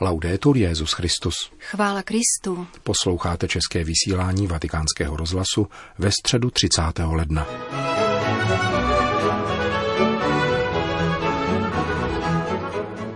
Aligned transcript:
Laudetur 0.00 0.56
Jezus 0.56 0.92
Christus. 0.92 1.34
Chvála 1.58 2.02
Kristu. 2.02 2.66
Posloucháte 2.82 3.48
české 3.48 3.84
vysílání 3.84 4.46
Vatikánského 4.46 5.16
rozhlasu 5.16 5.66
ve 5.98 6.10
středu 6.10 6.50
30. 6.50 6.82
ledna. 7.04 7.46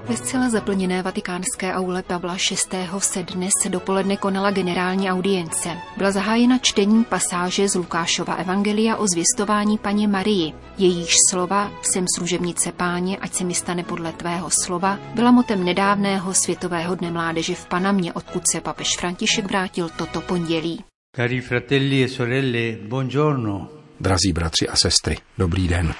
Ve 0.08 0.16
zcela 0.16 0.50
zaplněné 0.50 1.02
vatikánské 1.02 1.72
aule 1.72 2.02
Pavla 2.02 2.36
VI. 2.50 2.78
se 2.98 3.22
dnes 3.22 3.52
dopoledne 3.68 4.16
konala 4.16 4.50
generální 4.50 5.10
audience. 5.10 5.68
Byla 5.96 6.10
zahájena 6.10 6.58
čtení 6.58 7.04
pasáže 7.04 7.68
z 7.68 7.74
Lukášova 7.74 8.34
evangelia 8.34 8.96
o 8.96 9.06
zvěstování 9.06 9.78
paně 9.78 10.08
Marii. 10.08 10.52
Jejíž 10.78 11.14
slova 11.30 11.72
Jsem 11.82 12.04
služebnice 12.16 12.72
páně, 12.72 13.16
ať 13.16 13.32
se 13.34 13.44
mi 13.44 13.54
stane 13.54 13.84
podle 13.84 14.12
tvého 14.12 14.50
slova, 14.64 14.98
byla 15.14 15.30
motem 15.30 15.64
nedávného 15.64 16.34
Světového 16.34 16.94
dne 16.94 17.10
mládeže 17.10 17.54
v 17.54 17.66
Panamě, 17.66 18.12
odkud 18.12 18.42
se 18.52 18.60
papež 18.60 18.88
František 18.98 19.44
vrátil 19.44 19.88
toto 19.88 20.20
pondělí. 20.20 20.84
Cari 21.16 21.40
fratelli 21.40 22.04
e 22.04 22.08
sorelle, 22.08 22.76
buongiorno. 22.88 23.68
Drazí 24.00 24.32
bratři 24.32 24.68
a 24.68 24.76
sestry, 24.76 25.16
dobrý 25.38 25.68
den. 25.68 25.94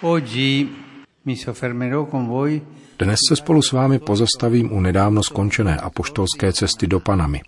Oggi 0.00 0.68
mi 1.24 1.36
soffermerò 1.36 2.06
con 2.06 2.26
voi 2.26 2.62
dnes 3.04 3.20
se 3.28 3.36
spolu 3.36 3.62
s 3.62 3.72
vámi 3.72 3.98
pozastavím 3.98 4.72
u 4.72 4.80
nedávno 4.80 5.22
skončené 5.22 5.76
apoštolské 5.76 6.52
cesty 6.52 6.86
do 6.86 7.00
Panamy. 7.00 7.40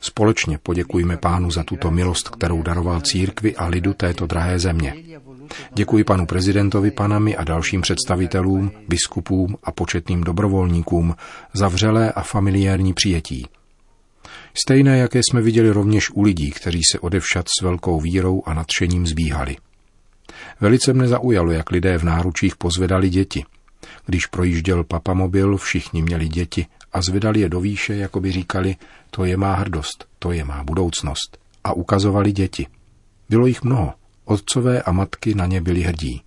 Společně 0.00 0.58
poděkujeme 0.58 1.16
pánu 1.16 1.50
za 1.50 1.62
tuto 1.62 1.90
milost, 1.90 2.28
kterou 2.28 2.62
daroval 2.62 3.00
církvi 3.00 3.56
a 3.56 3.66
lidu 3.66 3.94
této 3.94 4.26
drahé 4.26 4.58
země. 4.58 4.94
Děkuji 5.74 6.04
panu 6.04 6.26
prezidentovi 6.26 6.90
Panamy 6.90 7.36
a 7.36 7.44
dalším 7.44 7.80
představitelům, 7.80 8.70
biskupům 8.88 9.56
a 9.64 9.72
početným 9.72 10.24
dobrovolníkům 10.24 11.14
za 11.52 11.68
vřelé 11.68 12.12
a 12.12 12.22
familiární 12.22 12.94
přijetí. 12.94 13.46
Stejné, 14.54 14.98
jaké 14.98 15.18
jsme 15.18 15.40
viděli 15.40 15.70
rovněž 15.70 16.10
u 16.10 16.22
lidí, 16.22 16.50
kteří 16.50 16.80
se 16.92 16.98
odevšat 16.98 17.46
s 17.58 17.62
velkou 17.62 18.00
vírou 18.00 18.42
a 18.46 18.54
nadšením 18.54 19.06
zbíhali. 19.06 19.56
Velice 20.60 20.92
mne 20.92 21.08
zaujalo, 21.08 21.50
jak 21.50 21.70
lidé 21.70 21.98
v 21.98 22.04
náručích 22.04 22.56
pozvedali 22.56 23.10
děti– 23.10 23.44
když 24.08 24.26
projížděl 24.26 24.84
papamobil, 24.84 25.56
všichni 25.56 26.02
měli 26.02 26.28
děti 26.28 26.66
a 26.92 27.02
zvedali 27.02 27.40
je 27.40 27.48
do 27.48 27.60
výše, 27.60 27.96
jako 27.96 28.20
by 28.20 28.32
říkali, 28.32 28.76
to 29.10 29.24
je 29.24 29.36
má 29.36 29.54
hrdost, 29.54 30.06
to 30.18 30.32
je 30.32 30.44
má 30.44 30.64
budoucnost. 30.64 31.38
A 31.64 31.72
ukazovali 31.72 32.32
děti. 32.32 32.66
Bylo 33.28 33.46
jich 33.46 33.62
mnoho. 33.62 33.92
Otcové 34.24 34.82
a 34.82 34.92
matky 34.92 35.34
na 35.34 35.46
ně 35.46 35.60
byli 35.60 35.80
hrdí. 35.80 36.22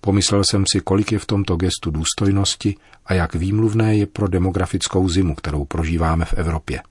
Pomyslel 0.00 0.42
jsem 0.50 0.64
si, 0.72 0.80
kolik 0.80 1.12
je 1.12 1.18
v 1.18 1.26
tomto 1.26 1.56
gestu 1.56 1.90
důstojnosti 1.90 2.76
a 3.06 3.14
jak 3.14 3.34
výmluvné 3.34 3.96
je 3.96 4.06
pro 4.06 4.28
demografickou 4.28 5.08
zimu, 5.08 5.34
kterou 5.34 5.64
prožíváme 5.64 6.24
v 6.24 6.34
Evropě. 6.34 6.82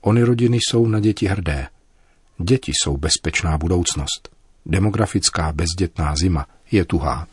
Ony 0.00 0.22
rodiny 0.22 0.56
jsou 0.56 0.86
na 0.86 1.00
děti 1.00 1.26
hrdé. 1.26 1.68
Děti 2.38 2.72
jsou 2.74 2.96
bezpečná 2.96 3.58
budoucnost. 3.58 4.28
Demografická 4.66 5.52
bezdětná 5.52 6.14
zima 6.16 6.46
je 6.70 6.84
tuhá. 6.84 7.26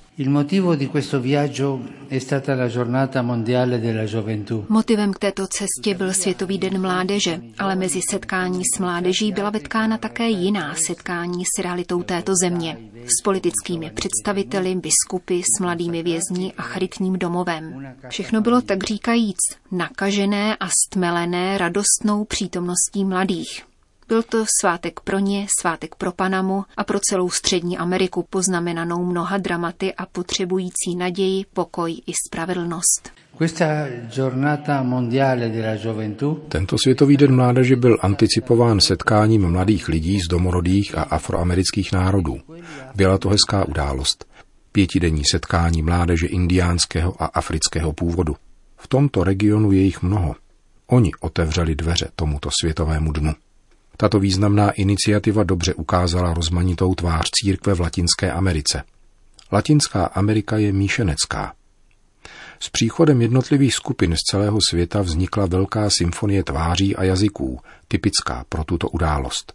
Motivem 4.70 5.14
k 5.14 5.20
této 5.20 5.48
cestě 5.48 5.94
byl 5.98 6.14
Světový 6.14 6.58
den 6.58 6.82
mládeže, 6.82 7.42
ale 7.58 7.76
mezi 7.76 8.00
setkání 8.10 8.62
s 8.76 8.80
mládeží 8.80 9.32
byla 9.32 9.50
vetkána 9.50 9.98
také 9.98 10.30
jiná 10.30 10.76
setkání 10.88 11.44
s 11.46 11.64
realitou 11.64 12.04
této 12.04 12.34
země. 12.42 12.78
S 13.06 13.22
politickými 13.24 13.92
představiteli, 13.96 14.76
biskupy, 14.76 15.42
s 15.42 15.60
mladými 15.62 16.04
vězni 16.04 16.54
a 16.58 16.62
charitním 16.62 17.14
domovem. 17.14 17.96
Všechno 18.10 18.42
bylo 18.42 18.62
tak 18.62 18.84
říkajíc 18.84 19.38
nakažené 19.72 20.56
a 20.56 20.68
stmelené 20.86 21.58
radostnou 21.58 22.26
přítomností 22.26 23.06
mladých. 23.06 23.75
Byl 24.08 24.23
to 24.23 24.45
svátek 24.61 25.00
pro 25.00 25.20
ně, 25.20 25.48
svátek 25.59 25.95
pro 25.95 26.11
Panamu 26.11 26.66
a 26.78 26.84
pro 26.84 27.00
celou 27.00 27.30
střední 27.30 27.78
Ameriku, 27.78 28.25
poznamenanou 28.30 29.06
mnoha 29.06 29.38
dramaty 29.38 29.94
a 29.94 30.06
potřebující 30.06 30.96
naději, 30.97 31.46
pokoj 31.53 31.91
i 32.07 32.12
spravedlnost. 32.28 33.12
Tento 36.50 36.78
světový 36.84 37.18
den 37.18 37.35
mládeže 37.35 37.75
byl 37.75 37.97
anticipován 38.02 38.80
setkáním 38.80 39.52
mladých 39.52 39.88
lidí 39.88 40.19
z 40.19 40.28
domorodých 40.28 40.97
a 40.97 41.01
afroamerických 41.01 41.91
národů. 41.91 42.38
Byla 42.96 43.18
to 43.18 43.30
hezká 43.30 43.66
událost. 43.68 44.25
Pětidenní 44.72 45.24
setkání 45.31 45.81
mládeže 45.81 46.28
indiánského 46.28 47.24
a 47.24 47.25
afrického 47.25 47.94
původu. 47.94 48.35
V 48.78 48.88
tomto 48.88 49.24
regionu 49.24 49.72
je 49.72 49.81
jich 49.81 50.01
mnoho. 50.01 50.35
Oni 50.88 51.12
otevřeli 51.19 51.75
dveře 51.75 52.07
tomuto 52.16 52.50
světovému 52.62 53.12
dnu. 53.12 53.34
Tato 53.97 54.19
významná 54.19 54.72
iniciativa 54.72 55.44
dobře 55.44 55.73
ukázala 55.73 56.33
rozmanitou 56.33 56.95
tvář 56.95 57.29
církve 57.31 57.73
v 57.73 57.79
Latinské 57.79 58.31
Americe. 58.31 58.83
Latinská 59.51 60.06
Amerika 60.06 60.57
je 60.57 60.73
míšenecká. 60.73 61.53
S 62.59 62.69
příchodem 62.69 63.22
jednotlivých 63.22 63.75
skupin 63.75 64.16
z 64.16 64.19
celého 64.19 64.59
světa 64.69 65.01
vznikla 65.01 65.45
velká 65.45 65.89
symfonie 65.89 66.44
tváří 66.44 66.95
a 66.95 67.03
jazyků, 67.03 67.59
typická 67.88 68.45
pro 68.50 68.63
tuto 68.63 68.89
událost. 68.89 69.53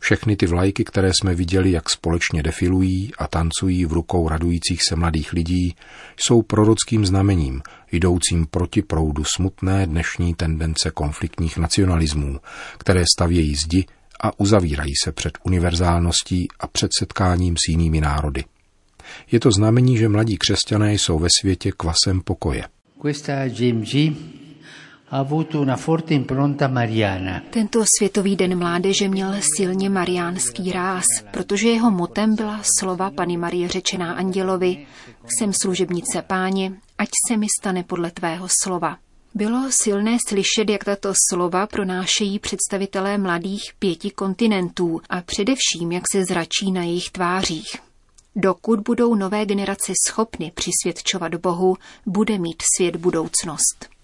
Všechny 0.00 0.36
ty 0.36 0.46
vlajky, 0.46 0.84
které 0.84 1.10
jsme 1.20 1.34
viděli, 1.34 1.70
jak 1.70 1.90
společně 1.90 2.42
defilují 2.42 3.12
a 3.18 3.26
tancují 3.26 3.84
v 3.84 3.92
rukou 3.92 4.28
radujících 4.28 4.80
se 4.88 4.96
mladých 4.96 5.32
lidí, 5.32 5.76
jsou 6.16 6.42
prorockým 6.42 7.06
znamením, 7.06 7.62
jdoucím 7.92 8.46
proti 8.46 8.82
proudu 8.82 9.24
smutné 9.36 9.86
dnešní 9.86 10.34
tendence 10.34 10.90
konfliktních 10.90 11.58
nacionalismů, 11.58 12.40
které 12.78 13.04
stavějí 13.16 13.54
zdi 13.54 13.84
a 14.20 14.40
uzavírají 14.40 14.92
se 15.04 15.12
před 15.12 15.38
univerzálností 15.42 16.48
a 16.60 16.66
před 16.66 16.90
setkáním 16.98 17.56
s 17.56 17.68
jinými 17.68 18.00
národy. 18.00 18.44
Je 19.32 19.40
to 19.40 19.50
znamení, 19.52 19.98
že 19.98 20.08
mladí 20.08 20.36
křesťané 20.36 20.94
jsou 20.94 21.18
ve 21.18 21.28
světě 21.40 21.72
kvasem 21.76 22.20
pokoje. 22.20 22.64
Questa 23.00 23.48
GMG 23.48 24.16
tento 27.50 27.84
světový 27.98 28.36
den 28.36 28.58
mládeže 28.58 29.08
měl 29.08 29.34
silně 29.56 29.90
mariánský 29.90 30.72
ráz, 30.72 31.04
protože 31.30 31.68
jeho 31.68 31.90
motem 31.90 32.34
byla 32.36 32.60
slova 32.78 33.10
Pany 33.10 33.36
Marie 33.36 33.68
řečená 33.68 34.12
andělovi 34.12 34.86
Jsem 35.24 35.52
služebnice 35.62 36.22
páně, 36.22 36.72
ať 36.98 37.08
se 37.28 37.36
mi 37.36 37.46
stane 37.60 37.82
podle 37.82 38.10
tvého 38.10 38.46
slova. 38.62 38.96
Bylo 39.34 39.68
silné 39.70 40.16
slyšet, 40.28 40.70
jak 40.70 40.84
tato 40.84 41.12
slova 41.30 41.66
pronášejí 41.66 42.38
představitelé 42.38 43.18
mladých 43.18 43.62
pěti 43.78 44.10
kontinentů 44.10 45.00
a 45.10 45.20
především, 45.22 45.92
jak 45.92 46.02
se 46.12 46.24
zračí 46.24 46.72
na 46.72 46.82
jejich 46.82 47.10
tvářích. 47.10 47.76
Dokud 48.36 48.80
budou 48.80 49.14
nové 49.14 49.46
generace 49.46 49.92
schopny 50.08 50.52
přisvědčovat 50.54 51.34
Bohu, 51.34 51.76
bude 52.06 52.38
mít 52.38 52.62
svět 52.76 52.96
budoucnost. 52.96 53.99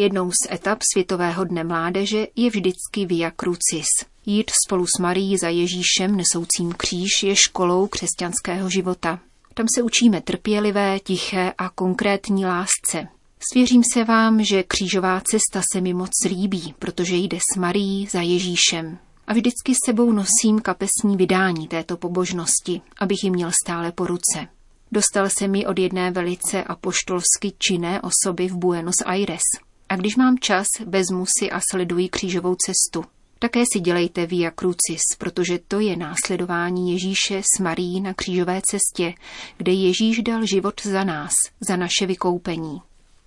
Jednou 0.00 0.30
z 0.30 0.52
etap 0.52 0.78
Světového 0.92 1.44
dne 1.44 1.64
mládeže 1.64 2.26
je 2.36 2.50
vždycky 2.50 3.06
Via 3.06 3.32
Crucis. 3.40 3.86
Jít 4.26 4.50
spolu 4.66 4.86
s 4.86 4.98
Marií 5.00 5.38
za 5.38 5.48
Ježíšem 5.48 6.16
nesoucím 6.16 6.72
kříž 6.72 7.22
je 7.22 7.36
školou 7.36 7.86
křesťanského 7.86 8.70
života. 8.70 9.20
Tam 9.54 9.66
se 9.74 9.82
učíme 9.82 10.20
trpělivé, 10.20 10.98
tiché 11.00 11.52
a 11.58 11.68
konkrétní 11.68 12.46
lásce. 12.46 13.08
Svěřím 13.52 13.82
se 13.92 14.04
vám, 14.04 14.44
že 14.44 14.62
křížová 14.62 15.20
cesta 15.20 15.62
se 15.72 15.80
mi 15.80 15.94
moc 15.94 16.10
líbí, 16.28 16.74
protože 16.78 17.16
jde 17.16 17.38
s 17.54 17.56
Marií 17.56 18.08
za 18.10 18.20
Ježíšem. 18.20 18.98
A 19.26 19.32
vždycky 19.32 19.72
sebou 19.86 20.12
nosím 20.12 20.60
kapesní 20.62 21.16
vydání 21.16 21.68
této 21.68 21.96
pobožnosti, 21.96 22.80
abych 22.98 23.24
ji 23.24 23.30
měl 23.30 23.50
stále 23.64 23.92
po 23.92 24.06
ruce. 24.06 24.48
Dostal 24.92 25.28
se 25.38 25.48
mi 25.48 25.66
od 25.66 25.78
jedné 25.78 26.10
velice 26.10 26.62
apoštolsky 26.62 27.52
činné 27.58 28.00
osoby 28.00 28.48
v 28.48 28.56
Buenos 28.56 28.96
Aires. 29.06 29.67
A 29.88 29.96
když 29.96 30.16
mám 30.16 30.38
čas, 30.38 30.66
vezmu 30.86 31.24
si 31.38 31.50
a 31.50 31.60
sleduji 31.70 32.08
křížovou 32.08 32.54
cestu. 32.54 33.04
Také 33.38 33.64
si 33.72 33.80
dělejte 33.80 34.26
Via 34.26 34.50
Crucis, 34.58 35.02
protože 35.18 35.58
to 35.68 35.80
je 35.80 35.96
následování 35.96 36.92
Ježíše 36.92 37.42
s 37.42 37.60
Marí 37.60 38.00
na 38.00 38.14
křížové 38.14 38.60
cestě, 38.70 39.14
kde 39.56 39.72
Ježíš 39.72 40.22
dal 40.22 40.46
život 40.46 40.80
za 40.84 41.04
nás, 41.04 41.32
za 41.68 41.76
naše 41.76 42.06
vykoupení. 42.06 42.82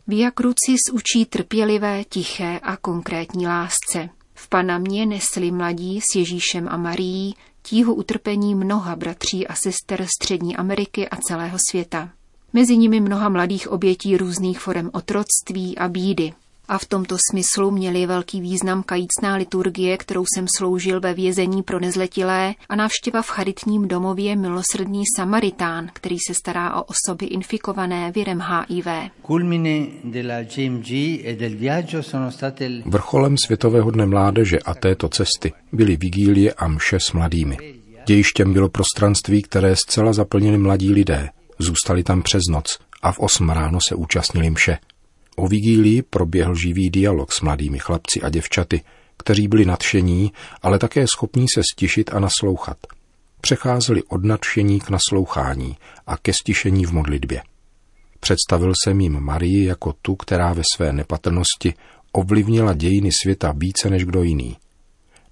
Via 0.08 0.31
Crucis 0.31 0.80
učí 0.92 1.25
trpělivé, 1.25 2.04
tiché 2.04 2.60
a 2.63 2.78
konkrétní 2.78 3.48
lásce. 3.48 4.10
V 4.34 4.50
Panamě 4.50 5.06
nesli 5.06 5.52
mladí 5.52 6.00
s 6.02 6.16
Ježíšem 6.16 6.68
a 6.72 6.78
Marií 6.78 7.36
tíhu 7.62 7.94
utrpení 7.94 8.56
mnoha 8.56 8.96
bratří 8.96 9.48
a 9.48 9.56
sester 9.56 10.06
Střední 10.19 10.56
Ameriky 10.56 11.10
a 11.10 11.18
celého 11.18 11.58
světa. 11.69 12.10
Mezi 12.54 12.78
nimi 12.78 13.00
mnoha 13.00 13.30
mladých 13.30 13.68
obětí 13.68 14.18
různých 14.18 14.60
forem 14.60 14.90
otroctví 14.94 15.78
a 15.78 15.88
bídy, 15.88 16.34
A 16.72 16.78
v 16.78 16.86
tomto 16.86 17.18
smyslu 17.32 17.72
měli 17.72 18.06
velký 18.06 18.42
význam 18.42 18.84
kajícná 18.84 19.36
liturgie, 19.36 19.98
kterou 19.98 20.26
jsem 20.26 20.46
sloužil 20.58 21.00
ve 21.00 21.14
vězení 21.14 21.64
pro 21.64 21.80
nezletilé 21.80 22.54
a 22.70 22.76
návštěva 22.76 23.22
v 23.22 23.28
charitním 23.28 23.88
domově 23.88 24.36
milosrdný 24.36 25.04
Samaritán, 25.18 25.90
který 25.94 26.16
se 26.28 26.34
stará 26.34 26.76
o 26.76 26.84
osoby 26.84 27.26
infikované 27.26 28.12
virem 28.12 28.42
HIV. 28.42 28.88
Vrcholem 32.86 33.38
Světového 33.46 33.92
dne 33.92 34.06
mládeže 34.06 34.60
a 34.60 34.74
této 34.74 35.10
cesty 35.10 35.54
byly 35.72 35.98
vigílie 35.98 36.54
a 36.54 36.68
mše 36.68 37.00
s 37.00 37.12
mladými. 37.12 37.58
Dějištěm 38.06 38.54
bylo 38.54 38.70
prostranství, 38.70 39.42
které 39.42 39.76
zcela 39.76 40.14
zaplnili 40.14 40.58
mladí 40.58 40.94
lidé. 40.94 41.30
Zůstali 41.60 42.04
tam 42.04 42.22
přes 42.22 42.42
noc 42.50 42.80
a 43.02 43.12
v 43.12 43.20
8 43.20 43.50
ráno 43.50 43.80
se 43.90 43.96
účastnili 43.96 44.50
mše. 44.50 44.78
O 45.42 45.48
vigílii 45.48 46.02
proběhl 46.02 46.56
živý 46.56 46.90
dialog 46.90 47.32
s 47.32 47.42
mladými 47.42 47.80
chlapci 47.80 48.22
a 48.22 48.30
děvčaty, 48.30 48.82
kteří 49.18 49.48
byli 49.48 49.66
nadšení, 49.66 50.32
ale 50.62 50.80
také 50.80 51.06
schopní 51.16 51.46
se 51.56 51.62
stišit 51.74 52.14
a 52.14 52.20
naslouchat. 52.20 52.78
Přecházeli 53.42 54.04
od 54.04 54.26
nadšení 54.26 54.80
k 54.80 54.90
naslouchání 54.90 55.78
a 56.08 56.18
ke 56.18 56.34
stišení 56.34 56.86
v 56.86 56.92
modlitbě. 56.92 57.42
Představil 58.20 58.74
jsem 58.84 59.02
jim 59.02 59.20
Marii 59.20 59.66
jako 59.66 59.94
tu, 60.02 60.16
která 60.16 60.54
ve 60.54 60.62
své 60.76 60.94
nepatrnosti 60.94 61.74
ovlivnila 62.12 62.74
dějiny 62.74 63.10
světa 63.24 63.54
více 63.58 63.90
než 63.90 64.06
kdo 64.06 64.24
jiný. 64.24 64.58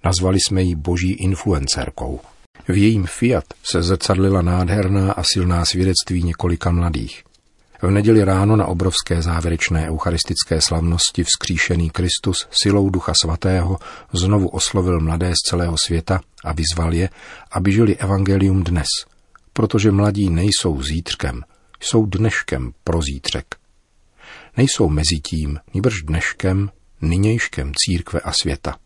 Nazvali 0.04 0.38
jsme 0.40 0.62
ji 0.62 0.74
boží 0.74 1.12
influencerkou. 1.12 2.20
V 2.68 2.76
jejím 2.76 3.06
Fiat 3.06 3.44
se 3.70 3.82
zrcadlila 3.82 4.42
nádherná 4.42 5.12
a 5.12 5.22
silná 5.22 5.64
svědectví 5.64 6.22
několika 6.22 6.70
mladých. 6.70 7.29
V 7.82 7.90
neděli 7.90 8.24
ráno 8.24 8.56
na 8.56 8.66
obrovské 8.66 9.22
závěrečné 9.22 9.88
eucharistické 9.88 10.60
slavnosti 10.60 11.24
vzkříšený 11.24 11.90
Kristus 11.90 12.48
silou 12.50 12.90
Ducha 12.90 13.12
Svatého 13.22 13.78
znovu 14.12 14.48
oslovil 14.48 15.00
mladé 15.00 15.32
z 15.32 15.48
celého 15.48 15.76
světa 15.86 16.20
a 16.44 16.52
vyzval 16.52 16.94
je, 16.94 17.08
aby 17.50 17.72
žili 17.72 17.96
evangelium 17.96 18.64
dnes, 18.64 18.86
protože 19.52 19.90
mladí 19.90 20.30
nejsou 20.30 20.82
zítřkem, 20.82 21.42
jsou 21.80 22.06
dneškem 22.06 22.72
pro 22.84 23.00
zítřek. 23.02 23.46
Nejsou 24.56 24.88
mezi 24.88 25.20
tím, 25.22 25.58
níbrž 25.74 26.02
dneškem, 26.02 26.70
nynějškem 27.00 27.72
církve 27.76 28.20
a 28.20 28.32
světa. 28.32 28.76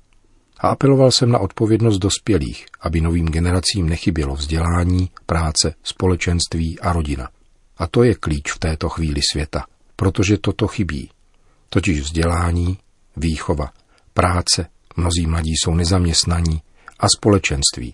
A 0.61 0.69
apeloval 0.69 1.11
jsem 1.11 1.31
na 1.31 1.39
odpovědnost 1.39 1.99
dospělých, 1.99 2.67
aby 2.81 3.01
novým 3.01 3.27
generacím 3.29 3.89
nechybělo 3.89 4.35
vzdělání, 4.35 5.11
práce, 5.27 5.75
společenství 5.83 6.81
a 6.81 6.93
rodina. 6.93 7.29
A 7.77 7.87
to 7.87 8.03
je 8.03 8.15
klíč 8.15 8.53
v 8.53 8.59
této 8.59 8.89
chvíli 8.89 9.21
světa, 9.33 9.65
protože 9.97 10.39
toto 10.39 10.67
chybí. 10.67 11.11
Totiž 11.69 12.01
vzdělání, 12.01 12.79
výchova, 13.17 13.73
práce, 14.15 14.67
mnozí 14.97 15.27
mladí 15.27 15.53
jsou 15.57 15.75
nezaměstnaní 15.75 16.63
a 17.01 17.07
společenství, 17.17 17.93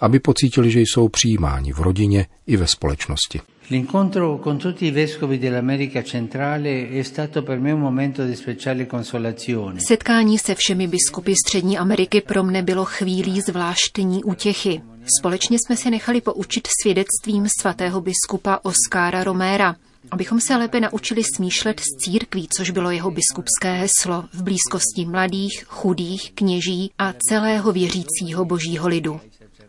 aby 0.00 0.18
pocítili, 0.18 0.70
že 0.70 0.80
jsou 0.80 1.08
přijímáni 1.08 1.72
v 1.72 1.78
rodině 1.78 2.26
i 2.46 2.56
ve 2.56 2.66
společnosti. 2.66 3.40
L'incontro 3.70 4.40
con 4.44 4.58
tutti 4.58 4.86
i 4.86 4.90
vescovi 4.90 5.38
dell'America 5.38 6.02
centrale 6.02 6.88
è 6.88 7.02
stato 7.02 7.42
per 7.42 7.60
me 7.60 7.72
un 7.72 7.80
momento 7.80 8.26
di 8.26 8.36
speciale 8.36 8.86
consolazione. 8.86 9.80
Setkání 9.80 10.38
se 10.38 10.54
všemi 10.54 10.86
biskupy 10.86 11.34
Střední 11.46 11.78
Ameriky 11.78 12.20
pro 12.20 12.42
mne 12.42 12.62
bylo 12.62 12.84
chvílí 12.84 13.40
zvláštní 13.40 14.24
útěchy. 14.24 14.82
Společně 15.18 15.58
jsme 15.58 15.76
se 15.76 15.90
nechali 15.90 16.20
poučit 16.20 16.68
svědectvím 16.82 17.46
svatého 17.60 18.00
biskupa 18.00 18.60
Oskára 18.62 19.24
Roméra, 19.24 19.76
abychom 20.10 20.40
se 20.40 20.56
lépe 20.56 20.80
naučili 20.80 21.22
smýšlet 21.36 21.80
s 21.80 22.04
církví, 22.04 22.48
což 22.56 22.70
bylo 22.70 22.90
jeho 22.90 23.10
biskupské 23.10 23.72
heslo, 23.72 24.24
v 24.32 24.42
blízkosti 24.42 25.06
mladých, 25.06 25.64
chudých, 25.66 26.32
kněží 26.34 26.90
a 26.98 27.14
celého 27.28 27.72
věřícího 27.72 28.44
božího 28.44 28.88
lidu. 28.88 29.20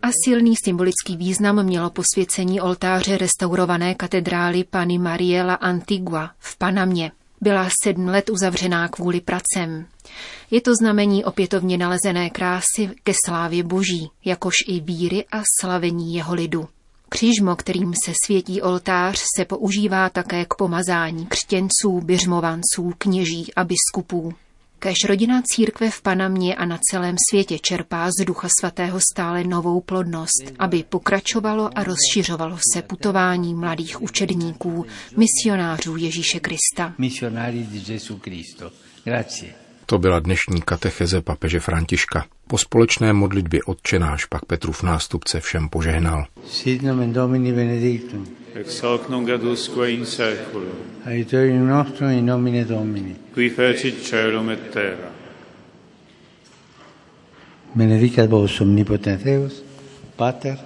A 0.04 0.08
silný 0.26 0.54
symbolický 0.64 1.18
význam 1.18 1.64
mělo 1.64 1.90
posvěcení 1.90 2.62
oltáře 2.62 3.18
restaurované 3.18 3.96
katedrály 3.96 4.64
Pany 4.64 4.98
Mariela 4.98 5.54
Antigua 5.54 6.32
v 6.40 6.58
Panamě. 6.58 7.12
Byla 7.42 7.70
sedm 7.84 8.08
let 8.08 8.30
uzavřená 8.30 8.88
kvůli 8.88 9.22
pracem. 9.22 9.86
Je 10.52 10.62
to 10.62 10.76
znamení 10.76 11.26
opětovně 11.26 11.78
nalezené 11.78 12.30
krásy 12.30 12.90
ke 13.04 13.14
slávě 13.26 13.64
boží, 13.64 14.10
jakož 14.26 14.54
i 14.68 14.80
víry 14.80 15.26
a 15.32 15.42
slavení 15.62 16.14
jeho 16.14 16.34
lidu. 16.34 16.68
Křižmo, 17.10 17.56
kterým 17.56 17.94
se 18.06 18.14
světí 18.26 18.62
oltář, 18.62 19.24
se 19.38 19.46
používá 19.46 20.10
také 20.10 20.46
k 20.46 20.54
pomazání 20.54 21.26
křtěnců, 21.26 22.02
běžmovanců, 22.04 22.94
kněží 22.98 23.54
a 23.54 23.64
biskupů. 23.64 24.34
Kež 24.84 25.04
rodina 25.08 25.42
církve 25.46 25.90
v 25.90 26.02
Panamě 26.02 26.56
a 26.56 26.66
na 26.66 26.80
celém 26.92 27.16
světě 27.30 27.60
čerpá 27.60 28.10
z 28.12 28.26
Ducha 28.26 28.48
Svatého 28.60 29.00
stále 29.14 29.44
novou 29.44 29.82
plodnost, 29.82 30.54
aby 30.60 30.84
pokračovalo 30.90 31.70
a 31.76 31.84
rozšiřovalo 31.84 32.58
se 32.74 32.82
putování 32.82 33.54
mladých 33.54 34.02
učedníků, 34.02 34.86
misionářů 35.18 35.98
Ježíše 35.98 36.40
Krista. 36.40 36.94
To 39.86 39.98
byla 39.98 40.20
dnešní 40.20 40.62
katecheze 40.62 41.22
papeže 41.22 41.60
Františka. 41.60 42.26
Po 42.48 42.58
společné 42.58 43.14
modlitbě 43.14 43.60
odčenáš 43.64 44.26
pak 44.26 44.46
Petrův 44.46 44.84
nástupce 44.84 45.40
všem 45.40 45.70
požehnal. 45.70 46.26
Sit 46.48 46.82
nomen 46.82 47.14
Domini 47.14 47.54
benedictum. 47.54 48.41
Ex 48.54 48.80
hoc 48.82 49.10
adusque 49.10 49.90
in 49.90 50.06
seculum. 50.06 50.76
Aiuterium 51.06 51.68
nostrum 51.68 52.10
in 52.10 52.26
nomine 52.26 52.66
Domini. 52.66 53.16
Qui 53.34 53.50
fecit 53.50 54.04
celum 54.04 54.50
et 54.50 54.72
terra. 54.72 55.12
Benedicat 57.74 58.28
vos 58.28 58.60
omnipotens 58.60 59.24
Deus, 59.24 59.64
Pater 60.18 60.58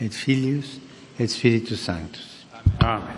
et 0.00 0.14
Filius 0.14 0.80
et 1.18 1.28
Spiritus 1.28 1.80
Sanctus. 1.80 2.46
Amen. 2.80 3.16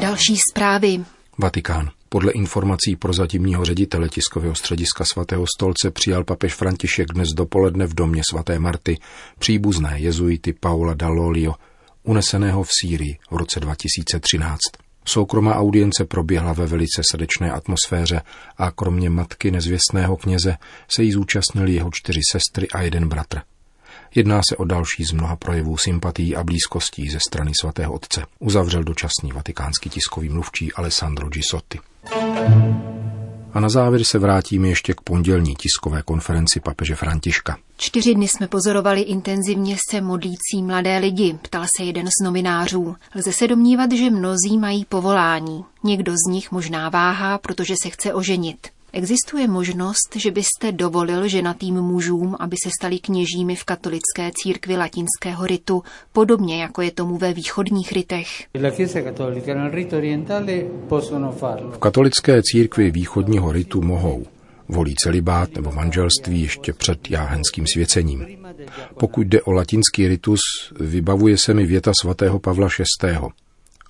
Další 0.00 0.36
zprávy. 0.36 1.04
Vatikán. 1.38 1.99
Podle 2.12 2.32
informací 2.32 2.96
prozatímního 2.96 3.64
ředitele 3.64 4.08
tiskového 4.08 4.54
střediska 4.54 5.04
svatého 5.04 5.44
stolce 5.56 5.90
přijal 5.90 6.24
papež 6.24 6.54
František 6.54 7.06
dnes 7.14 7.28
dopoledne 7.28 7.86
v 7.86 7.94
domě 7.94 8.22
svaté 8.30 8.58
Marty 8.58 8.98
příbuzné 9.38 10.00
jezuity 10.00 10.52
Paula 10.52 10.94
Dallolio, 10.94 11.54
uneseného 12.02 12.62
v 12.62 12.68
Sýrii 12.80 13.18
v 13.30 13.36
roce 13.36 13.60
2013. 13.60 14.58
Soukromá 15.04 15.54
audience 15.54 16.04
proběhla 16.04 16.52
ve 16.52 16.66
velice 16.66 17.02
srdečné 17.10 17.52
atmosféře 17.52 18.22
a 18.56 18.70
kromě 18.70 19.10
matky 19.10 19.50
nezvěstného 19.50 20.16
kněze 20.16 20.56
se 20.88 21.02
jí 21.02 21.12
zúčastnili 21.12 21.74
jeho 21.74 21.90
čtyři 21.92 22.20
sestry 22.32 22.68
a 22.68 22.82
jeden 22.82 23.08
bratr. 23.08 23.40
Jedná 24.14 24.40
se 24.48 24.56
o 24.56 24.64
další 24.64 25.04
z 25.04 25.12
mnoha 25.12 25.36
projevů 25.36 25.76
sympatí 25.76 26.36
a 26.36 26.44
blízkostí 26.44 27.08
ze 27.08 27.18
strany 27.20 27.52
svatého 27.60 27.92
otce, 27.92 28.22
uzavřel 28.38 28.84
dočasný 28.84 29.32
vatikánský 29.32 29.90
tiskový 29.90 30.28
mluvčí 30.28 30.72
Alessandro 30.72 31.28
Gisotti. 31.28 31.78
A 33.52 33.60
na 33.60 33.68
závěr 33.68 34.04
se 34.04 34.18
vrátíme 34.18 34.68
ještě 34.68 34.94
k 34.94 35.00
pondělní 35.00 35.54
tiskové 35.54 36.02
konferenci 36.02 36.60
papeže 36.60 36.94
Františka. 36.94 37.58
Čtyři 37.76 38.14
dny 38.14 38.28
jsme 38.28 38.48
pozorovali 38.48 39.00
intenzivně 39.00 39.76
se 39.90 40.00
modlící 40.00 40.62
mladé 40.62 40.98
lidi, 40.98 41.38
ptal 41.42 41.64
se 41.76 41.84
jeden 41.84 42.06
z 42.06 42.24
novinářů. 42.24 42.96
Lze 43.14 43.32
se 43.32 43.48
domnívat, 43.48 43.92
že 43.92 44.10
mnozí 44.10 44.58
mají 44.58 44.84
povolání. 44.84 45.64
Někdo 45.84 46.12
z 46.12 46.30
nich 46.30 46.52
možná 46.52 46.88
váhá, 46.88 47.38
protože 47.38 47.74
se 47.82 47.90
chce 47.90 48.14
oženit. 48.14 48.68
Existuje 48.92 49.48
možnost, 49.48 50.16
že 50.16 50.30
byste 50.30 50.72
dovolil 50.72 51.28
ženatým 51.28 51.74
mužům, 51.74 52.36
aby 52.40 52.56
se 52.64 52.70
stali 52.80 52.98
kněžími 52.98 53.56
v 53.56 53.64
katolické 53.64 54.30
církvi 54.34 54.76
latinského 54.76 55.46
ritu, 55.46 55.82
podobně 56.12 56.62
jako 56.62 56.82
je 56.82 56.90
tomu 56.90 57.18
ve 57.18 57.32
východních 57.32 57.92
ritech? 57.92 58.26
V 61.72 61.78
katolické 61.78 62.42
církvi 62.42 62.90
východního 62.90 63.52
ritu 63.52 63.82
mohou 63.82 64.26
volí 64.68 64.94
celibát 64.94 65.54
nebo 65.54 65.72
manželství 65.72 66.42
ještě 66.42 66.72
před 66.72 67.10
jáhenským 67.10 67.64
svěcením. 67.74 68.26
Pokud 68.98 69.26
jde 69.26 69.42
o 69.42 69.52
latinský 69.52 70.08
ritus, 70.08 70.40
vybavuje 70.80 71.38
se 71.38 71.54
mi 71.54 71.66
věta 71.66 71.92
svatého 72.00 72.38
Pavla 72.38 72.68
VI. 73.02 73.16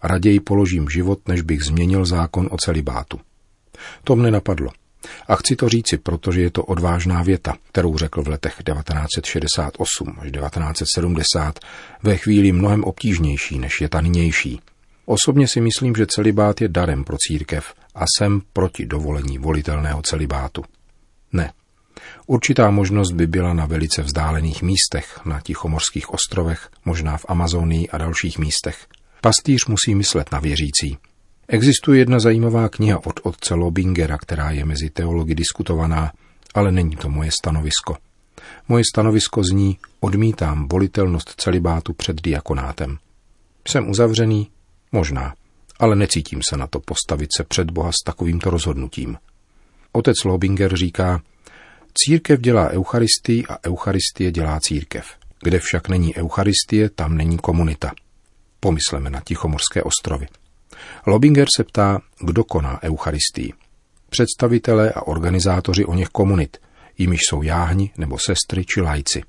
Raději 0.03 0.41
položím 0.41 0.89
život, 0.89 1.29
než 1.29 1.43
bych 1.43 1.63
změnil 1.63 2.05
zákon 2.05 2.49
o 2.51 2.57
celibátu. 2.57 3.21
To 4.05 4.17
mne 4.17 4.31
napadlo. 4.31 4.71
A 5.29 5.37
chci 5.37 5.57
to 5.57 5.69
říci, 5.69 5.99
protože 5.99 6.41
je 6.41 6.51
to 6.51 6.65
odvážná 6.65 7.23
věta, 7.23 7.57
kterou 7.69 7.99
řekl 7.99 8.23
v 8.23 8.29
letech 8.29 8.55
1968 8.75 10.17
až 10.21 10.31
1970 10.31 11.59
ve 12.03 12.17
chvíli 12.17 12.53
mnohem 12.53 12.85
obtížnější, 12.85 13.59
než 13.59 13.81
je 13.81 13.89
ta 13.89 14.01
nynější. 14.01 14.61
Osobně 15.05 15.49
si 15.49 15.61
myslím, 15.61 15.95
že 15.95 16.07
celibát 16.07 16.61
je 16.61 16.69
darem 16.69 17.05
pro 17.05 17.17
církev 17.29 17.75
a 17.95 18.05
jsem 18.19 18.41
proti 18.53 18.87
dovolení 18.87 19.39
volitelného 19.39 20.03
celibátu. 20.03 20.65
Ne. 21.33 21.53
Určitá 22.27 22.71
možnost 22.71 23.13
by 23.13 23.27
byla 23.27 23.55
na 23.55 23.67
velice 23.67 24.03
vzdálených 24.03 24.63
místech, 24.63 25.21
na 25.25 25.41
Tichomorských 25.41 26.11
ostrovech, 26.11 26.69
možná 26.85 27.17
v 27.17 27.27
Amazonii 27.29 27.89
a 27.89 27.99
dalších 27.99 28.39
místech. 28.39 28.87
Pastýř 29.21 29.67
musí 29.67 29.95
myslet 29.95 30.33
na 30.33 30.39
věřící. 30.39 30.99
Existuje 31.53 31.99
jedna 31.99 32.21
zajímavá 32.21 32.69
kniha 32.69 33.07
od 33.07 33.21
otce 33.23 33.55
Lobingera, 33.55 34.19
která 34.19 34.51
je 34.51 34.65
mezi 34.65 34.91
teology 34.91 35.35
diskutovaná, 35.35 36.13
ale 36.55 36.73
není 36.73 36.97
to 36.97 37.09
moje 37.09 37.31
stanovisko. 37.43 37.97
Moje 38.69 38.85
stanovisko 38.93 39.43
zní, 39.45 39.79
odmítám 40.01 40.69
volitelnost 40.69 41.35
celibátu 41.37 41.93
před 41.93 42.23
diakonátem. 42.23 42.99
Jsem 43.69 43.91
uzavřený? 43.91 44.51
Možná, 44.93 45.35
ale 45.79 45.97
necítím 45.97 46.41
se 46.49 46.57
na 46.57 46.67
to 46.67 46.81
postavit 46.81 47.29
se 47.37 47.45
před 47.45 47.71
Boha 47.71 47.93
s 47.93 48.05
takovýmto 48.05 48.51
rozhodnutím. 48.51 49.17
Otec 49.93 50.25
Lobinger 50.25 50.77
říká, 50.77 51.23
církev 51.95 52.41
dělá 52.41 52.69
Eucharistii 52.69 53.47
a 53.47 53.59
Eucharistie 53.67 54.33
dělá 54.33 54.61
církev. 54.61 55.07
Kde 55.43 55.59
však 55.59 55.89
není 55.89 56.17
Eucharistie, 56.17 56.91
tam 56.91 57.17
není 57.17 57.39
komunita. 57.39 57.93
Pomysleme 58.61 59.11
na 59.11 59.21
Tichomorské 59.21 59.83
ostrovy. 59.83 60.27
Lobinger 61.07 61.49
se 61.57 61.65
ptá, 61.65 62.01
kdo 62.21 62.45
koná 62.45 62.83
Eucharistii. 62.83 63.53
Představitelé 64.11 64.93
a 64.93 65.03
organizátoři 65.03 65.85
o 65.85 65.95
něch 65.95 66.09
komunit, 66.09 66.57
jimiž 66.99 67.21
jsou 67.29 67.43
jáhni 67.43 67.91
nebo 67.99 68.19
sestry 68.19 68.65
či 68.65 68.81
lajci. 68.81 69.23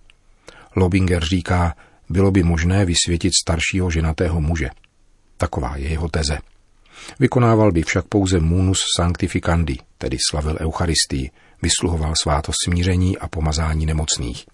Lobinger 0.75 1.25
říká, 1.25 1.75
bylo 2.09 2.31
by 2.31 2.43
možné 2.43 2.85
vysvětit 2.85 3.31
staršího 3.43 3.91
ženatého 3.91 4.41
muže. 4.41 4.69
Taková 5.37 5.75
je 5.77 5.87
jeho 5.89 6.09
teze. 6.09 6.37
Vykonával 7.19 7.71
by 7.71 7.83
však 7.83 8.05
pouze 8.05 8.39
munus 8.39 8.79
sanctificandi, 8.97 9.77
tedy 9.97 10.17
slavil 10.29 10.57
Eucharistii, 10.59 11.31
vysluhoval 11.61 12.13
svátost 12.21 12.57
smíření 12.65 13.17
a 13.17 13.27
pomazání 13.27 13.85
nemocných. 13.85 14.45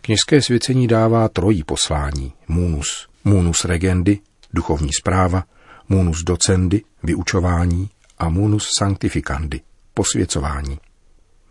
Kněžské 0.00 0.42
svěcení 0.42 0.88
dává 0.88 1.28
trojí 1.28 1.64
poslání, 1.64 2.32
munus, 2.48 3.08
munus 3.24 3.64
regendi, 3.64 4.18
duchovní 4.52 4.90
zpráva, 5.00 5.44
munus 5.88 6.22
docendi, 6.22 6.82
vyučování 7.02 7.90
a 8.18 8.28
munus 8.28 8.68
sanctificandi, 8.78 9.60
posvěcování. 9.94 10.78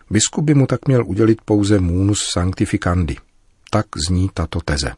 Biskup 0.10 0.46
by 0.46 0.54
mu 0.54 0.68
tak 0.68 0.88
měl 0.88 1.06
udělit 1.06 1.42
pouze 1.46 1.80
munus 1.80 2.20
sanctificandi. 2.34 3.16
Tak 3.70 3.86
zní 4.08 4.30
tato 4.34 4.60
teze. 4.66 4.92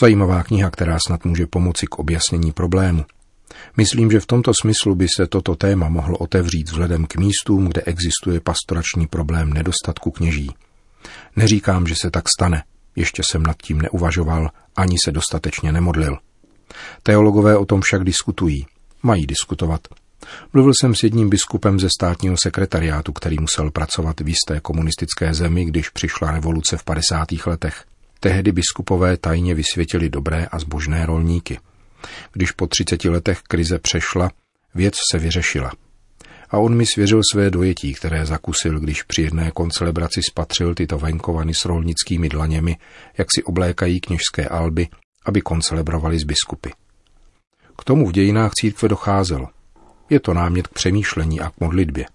Zajímavá 0.00 0.42
kniha, 0.42 0.70
která 0.70 0.98
snad 1.06 1.24
může 1.24 1.46
pomoci 1.46 1.86
k 1.86 1.98
objasnění 1.98 2.52
problému. 2.52 3.04
Myslím, 3.76 4.10
že 4.10 4.20
v 4.20 4.26
tomto 4.26 4.52
smyslu 4.62 4.94
by 4.94 5.06
se 5.16 5.26
toto 5.26 5.54
téma 5.54 5.88
mohlo 5.88 6.18
otevřít 6.18 6.68
vzhledem 6.68 7.06
k 7.06 7.16
místům, 7.16 7.68
kde 7.68 7.82
existuje 7.82 8.40
pastorační 8.40 9.06
problém 9.06 9.52
nedostatku 9.52 10.10
kněží. 10.10 10.50
Neříkám, 11.36 11.86
že 11.86 11.94
se 12.02 12.10
tak 12.10 12.24
stane, 12.28 12.64
ještě 12.96 13.22
jsem 13.30 13.42
nad 13.42 13.56
tím 13.62 13.82
neuvažoval, 13.82 14.50
ani 14.76 14.96
se 15.04 15.12
dostatečně 15.12 15.72
nemodlil. 15.72 16.18
Teologové 17.02 17.56
o 17.56 17.64
tom 17.64 17.80
však 17.80 18.04
diskutují. 18.04 18.66
Mají 19.02 19.26
diskutovat. 19.26 19.80
Mluvil 20.52 20.72
jsem 20.80 20.94
s 20.94 21.02
jedním 21.02 21.28
biskupem 21.28 21.80
ze 21.80 21.88
státního 21.88 22.36
sekretariátu, 22.42 23.12
který 23.12 23.36
musel 23.40 23.70
pracovat 23.70 24.20
v 24.20 24.28
jisté 24.28 24.60
komunistické 24.60 25.34
zemi, 25.34 25.64
když 25.64 25.88
přišla 25.88 26.30
revoluce 26.30 26.76
v 26.76 26.84
50. 26.84 27.28
letech. 27.46 27.84
Tehdy 28.20 28.52
biskupové 28.52 29.16
tajně 29.16 29.54
vysvětili 29.54 30.10
dobré 30.10 30.46
a 30.46 30.58
zbožné 30.58 31.06
rolníky. 31.06 31.58
Když 32.32 32.52
po 32.52 32.66
30 32.66 33.04
letech 33.04 33.40
krize 33.42 33.78
přešla, 33.78 34.30
věc 34.74 34.94
se 35.12 35.18
vyřešila. 35.18 35.72
A 36.50 36.58
on 36.58 36.76
mi 36.76 36.86
svěřil 36.86 37.20
své 37.32 37.50
dojetí, 37.50 37.94
které 37.94 38.26
zakusil, 38.26 38.80
když 38.80 39.02
při 39.02 39.22
jedné 39.22 39.50
koncelebraci 39.50 40.20
spatřil 40.30 40.74
tyto 40.74 40.98
venkovany 40.98 41.54
s 41.54 41.64
rolnickými 41.64 42.28
dlaněmi, 42.28 42.76
jak 43.18 43.28
si 43.34 43.42
oblékají 43.42 44.00
kněžské 44.00 44.48
alby, 44.48 44.88
aby 45.28 45.40
koncelebrovali 45.40 46.18
z 46.18 46.24
biskupy. 46.24 46.68
K 47.78 47.84
tomu 47.84 48.06
v 48.06 48.12
dějinách 48.12 48.52
církve 48.52 48.88
docházelo. 48.88 49.48
Je 50.10 50.20
to 50.20 50.34
námět 50.34 50.66
k 50.66 50.72
přemýšlení 50.72 51.40
a 51.40 51.50
k 51.50 51.60
modlitbě. 51.60 52.06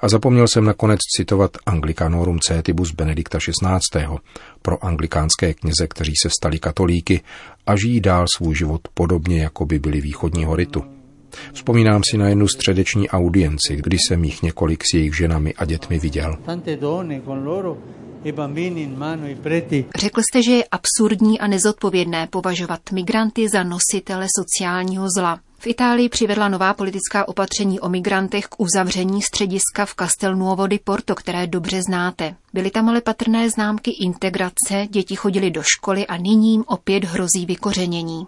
A 0.00 0.08
zapomněl 0.08 0.48
jsem 0.48 0.64
nakonec 0.64 1.00
citovat 1.16 1.50
Anglicanorum 1.66 2.38
Cetibus 2.40 2.92
Benedikta 2.92 3.38
XVI. 3.38 4.06
pro 4.62 4.84
anglikánské 4.84 5.54
kněze, 5.54 5.86
kteří 5.88 6.12
se 6.22 6.30
stali 6.30 6.58
katolíky 6.58 7.20
a 7.66 7.76
žijí 7.76 8.00
dál 8.00 8.24
svůj 8.36 8.54
život 8.54 8.80
podobně, 8.94 9.42
jako 9.42 9.66
by 9.66 9.78
byli 9.78 10.00
východního 10.00 10.56
ritu. 10.56 10.95
Vzpomínám 11.52 12.00
si 12.10 12.18
na 12.18 12.28
jednu 12.28 12.48
středeční 12.48 13.08
audienci, 13.08 13.76
kdy 13.76 13.96
jsem 13.98 14.24
jich 14.24 14.42
několik 14.42 14.84
s 14.84 14.94
jejich 14.94 15.16
ženami 15.16 15.54
a 15.54 15.64
dětmi 15.64 15.98
viděl. 15.98 16.36
Řekl 19.96 20.20
jste, 20.20 20.42
že 20.42 20.52
je 20.52 20.64
absurdní 20.64 21.40
a 21.40 21.46
nezodpovědné 21.46 22.26
považovat 22.26 22.80
migranty 22.92 23.48
za 23.48 23.62
nositele 23.62 24.26
sociálního 24.38 25.06
zla. 25.18 25.40
V 25.58 25.66
Itálii 25.66 26.08
přivedla 26.08 26.48
nová 26.48 26.74
politická 26.74 27.28
opatření 27.28 27.80
o 27.80 27.88
migrantech 27.88 28.46
k 28.46 28.60
uzavření 28.60 29.22
střediska 29.22 29.86
v 29.86 29.94
Castelnuovo 29.94 30.66
di 30.66 30.78
Porto, 30.84 31.14
které 31.14 31.46
dobře 31.46 31.82
znáte. 31.82 32.34
Byly 32.52 32.70
tam 32.70 32.88
ale 32.88 33.00
patrné 33.00 33.50
známky 33.50 33.90
integrace, 33.90 34.86
děti 34.90 35.16
chodili 35.16 35.50
do 35.50 35.62
školy 35.62 36.06
a 36.06 36.16
nyní 36.16 36.52
jim 36.52 36.64
opět 36.66 37.04
hrozí 37.04 37.46
vykořenění. 37.46 38.26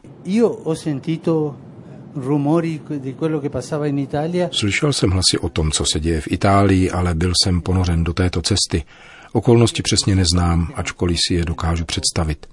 Slyšel 4.53 4.93
jsem 4.93 5.11
hlasy 5.11 5.38
o 5.41 5.49
tom, 5.49 5.71
co 5.71 5.85
se 5.93 6.00
děje 6.00 6.21
v 6.21 6.33
Itálii, 6.33 6.91
ale 6.91 7.15
byl 7.15 7.33
jsem 7.45 7.61
ponořen 7.61 8.05
do 8.05 8.15
této 8.15 8.43
cesty. 8.43 8.85
Okolnosti 9.33 9.83
přesně 9.83 10.17
neznám, 10.17 10.73
ačkoliv 10.75 11.17
si 11.29 11.35
je 11.35 11.45
dokážu 11.45 11.85
představit. 11.85 12.47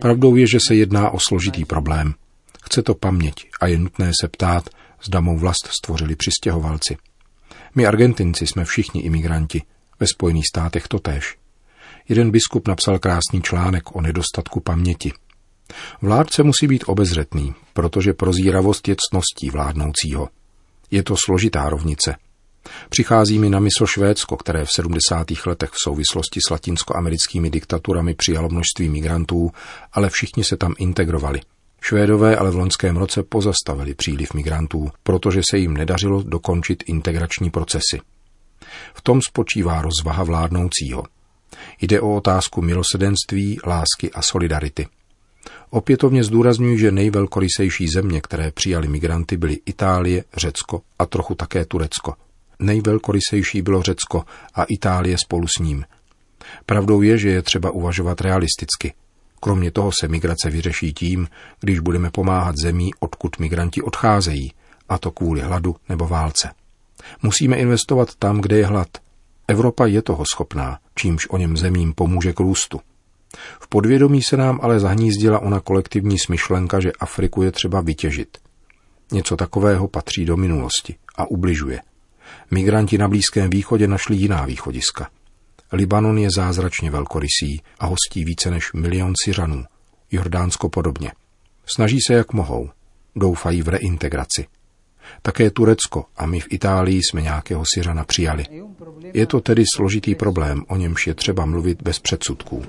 Pravdou 0.00 0.36
je, 0.36 0.46
že 0.46 0.58
se 0.66 0.74
jedná 0.74 1.10
o 1.10 1.18
složitý 1.20 1.64
problém. 1.64 2.14
Chce 2.62 2.82
to 2.82 2.94
paměť 2.94 3.46
a 3.60 3.66
je 3.66 3.78
nutné 3.78 4.10
se 4.20 4.28
ptát, 4.28 4.70
zda 5.04 5.20
mou 5.20 5.38
vlast 5.38 5.68
stvořili 5.70 6.16
přistěhovalci. 6.16 6.96
My 7.74 7.86
Argentinci 7.86 8.46
jsme 8.46 8.64
všichni 8.64 9.00
imigranti, 9.00 9.62
ve 10.00 10.06
Spojených 10.06 10.46
státech 10.46 10.88
totéž. 10.88 11.36
Jeden 12.08 12.30
biskup 12.30 12.68
napsal 12.68 12.98
krásný 12.98 13.42
článek 13.42 13.96
o 13.96 14.00
nedostatku 14.00 14.60
paměti. 14.60 15.12
Vládce 16.02 16.42
musí 16.42 16.66
být 16.66 16.84
obezřetný, 16.86 17.54
protože 17.72 18.12
prozíravost 18.12 18.88
je 18.88 18.96
ctností 18.96 19.50
vládnoucího. 19.50 20.28
Je 20.90 21.02
to 21.02 21.14
složitá 21.24 21.68
rovnice. 21.68 22.16
Přichází 22.88 23.38
mi 23.38 23.50
na 23.50 23.60
mysl 23.60 23.86
Švédsko, 23.86 24.36
které 24.36 24.64
v 24.64 24.72
70. 24.74 25.26
letech 25.46 25.70
v 25.70 25.82
souvislosti 25.84 26.40
s 26.46 26.50
latinskoamerickými 26.50 27.50
diktaturami 27.50 28.14
přijalo 28.14 28.48
množství 28.48 28.88
migrantů, 28.88 29.50
ale 29.92 30.10
všichni 30.10 30.44
se 30.44 30.56
tam 30.56 30.74
integrovali– 30.78 31.40
Švédové 31.80 32.36
ale 32.36 32.50
v 32.50 32.56
loňském 32.56 32.96
roce 32.96 33.22
pozastavili 33.22 33.94
příliv 33.94 34.34
migrantů, 34.34 34.90
protože 35.02 35.40
se 35.50 35.58
jim 35.58 35.74
nedařilo 35.74 36.22
dokončit 36.22 36.84
integrační 36.86 37.50
procesy. 37.50 38.00
V 38.94 39.02
tom 39.02 39.20
spočívá 39.28 39.82
rozvaha 39.82 40.24
vládnoucího. 40.24 41.04
Jde 41.80 42.00
o 42.00 42.14
otázku 42.14 42.62
milosedenství, 42.62 43.58
lásky 43.66 44.12
a 44.14 44.22
solidarity. 44.22 44.86
Opětovně 45.70 46.24
zdůrazňuji, 46.24 46.78
že 46.78 46.92
nejvelkorysejší 46.92 47.88
země, 47.88 48.20
které 48.20 48.52
přijali 48.52 48.88
migranty, 48.88 49.36
byly 49.36 49.58
Itálie, 49.66 50.24
Řecko 50.36 50.80
a 50.98 51.06
trochu 51.06 51.34
také 51.34 51.64
Turecko. 51.64 52.14
Nejvelkorysejší 52.58 53.62
bylo 53.62 53.82
Řecko 53.82 54.24
a 54.54 54.64
Itálie 54.64 55.16
spolu 55.24 55.46
s 55.46 55.58
ním. 55.58 55.84
Pravdou 56.66 57.02
je, 57.02 57.18
že 57.18 57.28
je 57.28 57.42
třeba 57.42 57.70
uvažovat 57.70 58.20
realisticky– 58.20 58.92
Kromě 59.40 59.70
toho 59.70 59.90
se 60.00 60.08
migrace 60.08 60.50
vyřeší 60.50 60.92
tím, 60.92 61.28
když 61.60 61.78
budeme 61.78 62.10
pomáhat 62.10 62.54
zemí, 62.62 62.90
odkud 63.00 63.38
migranti 63.38 63.82
odcházejí, 63.82 64.52
a 64.88 64.98
to 64.98 65.10
kvůli 65.10 65.40
hladu 65.40 65.76
nebo 65.88 66.08
válce. 66.08 66.50
Musíme 67.22 67.56
investovat 67.56 68.14
tam, 68.14 68.40
kde 68.40 68.58
je 68.58 68.66
hlad. 68.66 68.88
Evropa 69.48 69.86
je 69.86 70.02
toho 70.02 70.24
schopná, 70.32 70.78
čímž 70.94 71.26
o 71.30 71.36
něm 71.36 71.56
zemím 71.56 71.92
pomůže 71.92 72.32
k 72.32 72.40
růstu. 72.40 72.80
V 73.60 73.68
podvědomí 73.68 74.22
se 74.22 74.36
nám 74.36 74.60
ale 74.62 74.80
zahnízdila 74.80 75.38
ona 75.38 75.60
kolektivní 75.60 76.18
smyšlenka, 76.18 76.80
že 76.80 76.92
Afriku 76.92 77.42
je 77.42 77.52
třeba 77.52 77.80
vytěžit. 77.80 78.38
Něco 79.12 79.36
takového 79.36 79.88
patří 79.88 80.24
do 80.24 80.36
minulosti 80.36 80.96
a 81.16 81.30
ubližuje. 81.30 81.80
Migranti 82.50 82.98
na 82.98 83.08
Blízkém 83.08 83.50
východě 83.50 83.88
našli 83.88 84.16
jiná 84.16 84.44
východiska. 84.44 85.08
Libanon 85.72 86.18
je 86.18 86.28
zázračně 86.36 86.90
velkorysý 86.90 87.60
a 87.78 87.86
hostí 87.86 88.24
více 88.24 88.50
než 88.50 88.72
milion 88.72 89.12
Syřanů. 89.24 89.64
Jordánsko 90.10 90.68
podobně. 90.68 91.12
Snaží 91.66 91.98
se, 92.06 92.14
jak 92.14 92.32
mohou. 92.32 92.70
Doufají 93.16 93.62
v 93.62 93.68
reintegraci. 93.68 94.46
Také 95.22 95.50
Turecko 95.50 96.04
a 96.16 96.26
my 96.26 96.40
v 96.40 96.46
Itálii 96.50 97.00
jsme 97.02 97.22
nějakého 97.22 97.64
Syřana 97.74 98.04
přijali. 98.04 98.46
Je 99.14 99.26
to 99.26 99.40
tedy 99.40 99.64
složitý 99.76 100.14
problém, 100.14 100.64
o 100.68 100.76
němž 100.76 101.06
je 101.06 101.14
třeba 101.14 101.46
mluvit 101.46 101.82
bez 101.82 101.98
předsudků. 101.98 102.62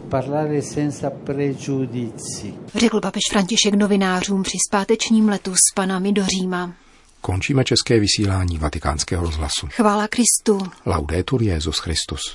Řekl 2.75 3.01
papež 3.01 3.21
František 3.31 3.73
novinářům 3.73 4.43
při 4.43 4.57
zpátečním 4.69 5.29
letu 5.29 5.53
s 5.53 5.75
panami 5.75 6.11
do 6.11 6.25
Říma. 6.25 6.73
Končíme 7.21 7.63
české 7.63 7.99
vysílání 7.99 8.57
vatikánského 8.57 9.23
rozhlasu. 9.25 9.67
Chvála 9.71 10.07
Kristu. 10.07 10.71
Laudetur 10.85 11.43
Jezus 11.43 11.79
Christus. 11.79 12.21